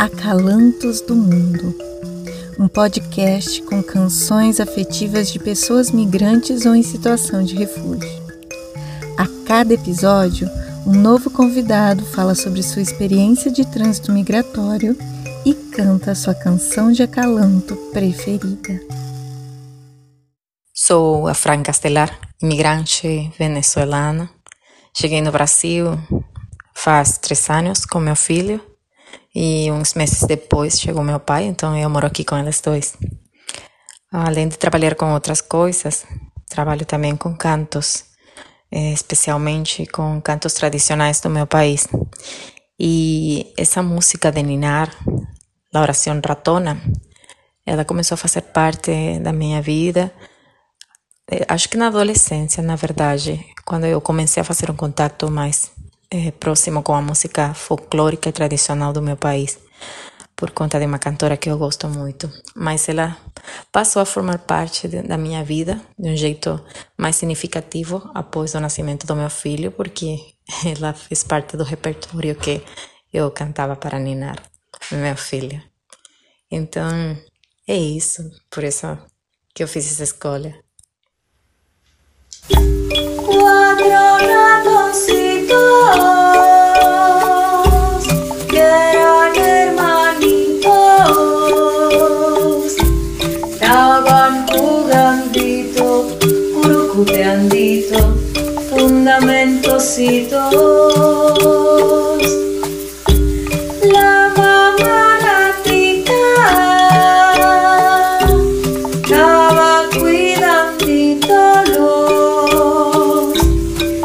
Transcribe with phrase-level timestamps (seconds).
[0.00, 1.76] Acalantos do Mundo,
[2.58, 8.08] um podcast com canções afetivas de pessoas migrantes ou em situação de refúgio.
[9.18, 10.48] A cada episódio,
[10.86, 14.96] um novo convidado fala sobre sua experiência de trânsito migratório
[15.44, 18.80] e canta sua canção de acalanto preferida.
[20.72, 24.30] Sou a Fran Castelar, imigrante venezuelana.
[24.96, 25.98] Cheguei no Brasil
[26.74, 28.69] faz três anos com meu filho
[29.34, 32.96] e uns meses depois chegou meu pai, então eu moro aqui com eles dois.
[34.12, 36.04] Além de trabalhar com outras coisas,
[36.48, 38.04] trabalho também com cantos,
[38.72, 41.86] eh, especialmente com cantos tradicionais do meu país.
[42.78, 44.90] E essa música de ninar,
[45.72, 46.80] a oração ratona,
[47.64, 48.90] ela começou a fazer parte
[49.20, 50.12] da minha vida.
[51.30, 55.70] Eh, acho que na adolescência, na verdade, quando eu comecei a fazer um contato mais
[56.10, 59.58] é, próximo com a música folclórica e tradicional do meu país,
[60.34, 62.30] por conta de uma cantora que eu gosto muito.
[62.54, 63.16] Mas ela
[63.70, 66.62] passou a formar parte de, da minha vida de um jeito
[66.96, 70.18] mais significativo após o nascimento do meu filho, porque
[70.64, 72.62] ela fez parte do repertório que
[73.12, 74.36] eu cantava para ninar
[74.90, 75.62] meu filho.
[76.50, 77.16] Então,
[77.68, 78.86] é isso, por isso
[79.54, 80.58] que eu fiz essa escolha.
[103.90, 106.22] La mamá ratita
[109.00, 111.40] estaba cuidandito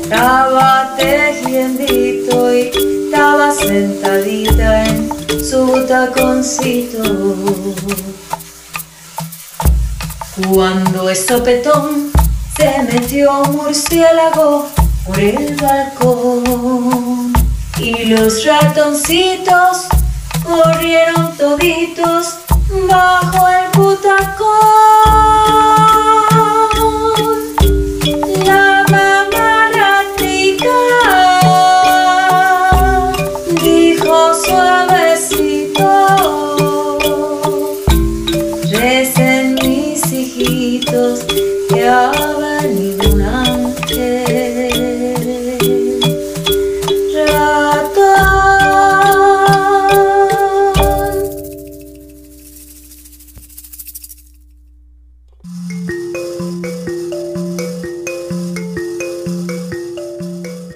[0.02, 5.10] estaba tejiendito y estaba sentadita en
[5.44, 7.04] su taconcito.
[10.50, 12.15] Cuando el sopetón
[12.58, 14.70] se metió un murciélago
[15.06, 17.34] por el balcón.
[17.78, 19.88] Y los ratoncitos
[20.44, 22.40] corrieron toditos
[22.90, 23.75] bajo el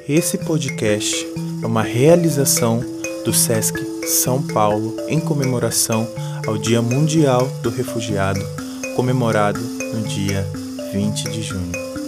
[0.09, 1.23] Esse podcast
[1.61, 2.79] é uma realização
[3.23, 3.77] do SESC
[4.07, 6.11] São Paulo em comemoração
[6.47, 8.39] ao Dia Mundial do Refugiado,
[8.95, 10.43] comemorado no dia
[10.91, 11.98] 20 de junho.